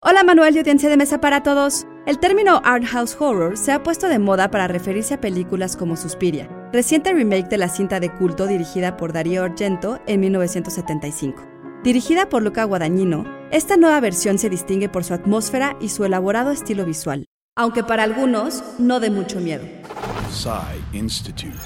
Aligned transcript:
Hola 0.00 0.22
Manuel 0.22 0.54
y 0.54 0.58
audiencia 0.60 0.88
de 0.88 0.96
mesa 0.96 1.20
para 1.20 1.42
todos. 1.42 1.84
El 2.06 2.20
término 2.20 2.62
art 2.64 2.84
house 2.84 3.16
horror 3.18 3.58
se 3.58 3.72
ha 3.72 3.82
puesto 3.82 4.08
de 4.08 4.20
moda 4.20 4.48
para 4.48 4.68
referirse 4.68 5.14
a 5.14 5.20
películas 5.20 5.76
como 5.76 5.96
Suspiria, 5.96 6.48
reciente 6.72 7.12
remake 7.12 7.48
de 7.48 7.58
la 7.58 7.68
cinta 7.68 7.98
de 7.98 8.14
culto 8.14 8.46
dirigida 8.46 8.96
por 8.96 9.12
Darío 9.12 9.42
Argento 9.42 10.00
en 10.06 10.20
1975. 10.20 11.42
Dirigida 11.82 12.28
por 12.28 12.44
Luca 12.44 12.62
Guadagnino, 12.62 13.24
esta 13.50 13.76
nueva 13.76 13.98
versión 13.98 14.38
se 14.38 14.48
distingue 14.48 14.88
por 14.88 15.02
su 15.02 15.14
atmósfera 15.14 15.76
y 15.80 15.88
su 15.88 16.04
elaborado 16.04 16.52
estilo 16.52 16.84
visual, 16.84 17.26
aunque 17.56 17.82
para 17.82 18.04
algunos 18.04 18.62
no 18.78 19.00
de 19.00 19.10
mucho 19.10 19.40
miedo. 19.40 19.66
Institute. 20.92 21.58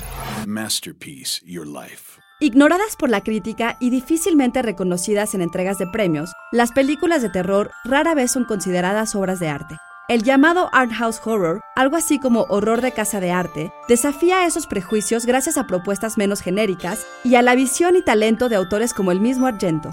Masterpiece 0.47 1.39
Your 1.45 1.67
Life. 1.67 2.19
Ignoradas 2.43 2.97
por 2.97 3.09
la 3.09 3.21
crítica 3.21 3.77
y 3.79 3.91
difícilmente 3.91 4.63
reconocidas 4.63 5.33
en 5.35 5.43
entregas 5.43 5.79
de 5.79 5.87
premios, 5.87 6.33
las 6.51 6.73
películas 6.73 7.23
de 7.23 7.31
terror 7.31 7.71
rara 7.85 8.17
vez 8.17 8.33
son 8.33 8.47
consideradas 8.47 9.15
obras 9.15 9.39
de 9.39 9.47
arte. 9.47 9.77
El 10.09 10.25
llamado 10.25 10.69
art 10.73 10.91
house 10.91 11.21
horror, 11.25 11.61
algo 11.77 11.95
así 11.95 12.19
como 12.19 12.47
horror 12.49 12.81
de 12.81 12.91
casa 12.91 13.21
de 13.21 13.31
arte, 13.31 13.73
desafía 13.87 14.45
esos 14.45 14.67
prejuicios 14.67 15.25
gracias 15.25 15.57
a 15.57 15.69
propuestas 15.69 16.19
menos 16.19 16.41
genéricas 16.41 17.07
y 17.23 17.37
a 17.37 17.43
la 17.43 17.55
visión 17.55 17.95
y 17.95 18.03
talento 18.03 18.49
de 18.49 18.57
autores 18.57 18.93
como 18.93 19.13
el 19.13 19.21
mismo 19.21 19.47
Argento. 19.47 19.93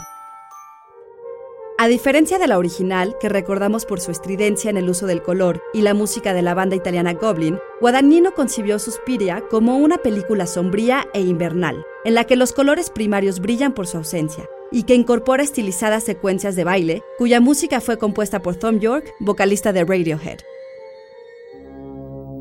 A 1.77 1.87
diferencia 1.87 2.39
de 2.39 2.47
la 2.47 2.57
original, 2.57 3.15
que 3.21 3.29
recordamos 3.29 3.85
por 3.85 4.01
su 4.01 4.09
estridencia 4.09 4.71
en 4.71 4.77
el 4.77 4.89
uso 4.89 5.05
del 5.05 5.21
color 5.21 5.61
y 5.71 5.83
la 5.83 5.93
música 5.93 6.33
de 6.33 6.41
la 6.41 6.55
banda 6.55 6.75
italiana 6.75 7.13
Goblin, 7.13 7.59
Guadagnino 7.81 8.33
concibió 8.33 8.77
Suspiria 8.77 9.41
como 9.49 9.77
una 9.77 9.97
película 9.97 10.47
sombría 10.47 11.07
e 11.13 11.21
invernal, 11.21 11.85
en 12.03 12.13
la 12.13 12.25
que 12.25 12.35
los 12.35 12.51
colores 12.51 12.89
primarios 12.89 13.39
brillan 13.39 13.73
por 13.73 13.87
su 13.87 13.95
ausencia, 13.95 14.49
y 14.69 14.83
que 14.83 14.95
incorpora 14.95 15.43
estilizadas 15.43 16.03
secuencias 16.03 16.57
de 16.57 16.65
baile, 16.65 17.03
cuya 17.17 17.39
música 17.39 17.79
fue 17.79 17.97
compuesta 17.97 18.41
por 18.41 18.57
Tom 18.57 18.79
York, 18.79 19.13
vocalista 19.21 19.71
de 19.71 19.85
Radiohead. 19.85 20.39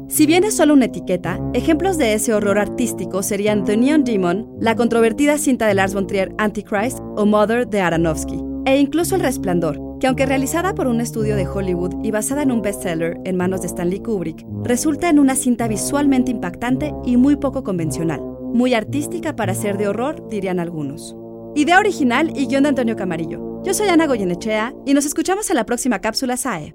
Si 0.08 0.26
bien 0.26 0.42
es 0.42 0.56
solo 0.56 0.74
una 0.74 0.86
etiqueta, 0.86 1.38
ejemplos 1.54 1.98
de 1.98 2.14
ese 2.14 2.34
horror 2.34 2.58
artístico 2.58 3.22
serían 3.22 3.64
The 3.64 3.76
Neon 3.76 4.02
Demon, 4.02 4.56
la 4.58 4.74
controvertida 4.74 5.38
cinta 5.38 5.68
de 5.68 5.74
Lars 5.74 5.94
von 5.94 6.08
Trier 6.08 6.34
Antichrist 6.38 6.98
o 7.14 7.26
Mother 7.26 7.68
de 7.68 7.80
Aronofsky 7.80 8.42
e 8.66 8.78
incluso 8.78 9.14
El 9.14 9.20
Resplandor, 9.20 9.88
que 10.00 10.06
aunque 10.06 10.27
realizada 10.27 10.74
por 10.74 10.86
un 10.86 11.00
estudio 11.00 11.36
de 11.36 11.46
Hollywood 11.46 12.04
y 12.04 12.10
basada 12.10 12.42
en 12.42 12.52
un 12.52 12.62
bestseller 12.62 13.18
en 13.24 13.36
manos 13.36 13.62
de 13.62 13.66
Stanley 13.66 14.00
Kubrick, 14.00 14.44
resulta 14.64 15.08
en 15.08 15.18
una 15.18 15.34
cinta 15.34 15.68
visualmente 15.68 16.30
impactante 16.30 16.92
y 17.04 17.16
muy 17.16 17.36
poco 17.36 17.64
convencional, 17.64 18.20
muy 18.20 18.74
artística 18.74 19.34
para 19.36 19.54
ser 19.54 19.76
de 19.78 19.88
horror, 19.88 20.28
dirían 20.28 20.60
algunos. 20.60 21.16
Idea 21.54 21.78
original 21.78 22.32
y 22.36 22.46
guion 22.46 22.62
de 22.62 22.69
Antonio 22.70 22.96
Camarillo. 22.96 23.62
Yo 23.64 23.74
soy 23.74 23.88
Ana 23.88 24.06
Goyenechea 24.06 24.74
y 24.86 24.94
nos 24.94 25.04
escuchamos 25.04 25.50
en 25.50 25.56
la 25.56 25.66
próxima 25.66 25.98
cápsula 25.98 26.36
SAE. 26.36 26.74